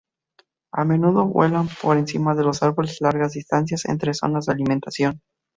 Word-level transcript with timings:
A 0.73 0.83
menudo 0.83 1.27
vuelan 1.27 1.67
por 1.79 1.95
encima 1.95 2.33
de 2.33 2.43
los 2.43 2.63
árboles 2.63 2.99
largas 3.01 3.33
distancias 3.33 3.85
entre 3.85 4.15
zonas 4.15 4.47
de 4.47 4.53
alimentación. 4.53 5.21